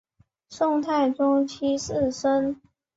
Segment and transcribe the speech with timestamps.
[0.49, 2.59] 宋太宗七世孙。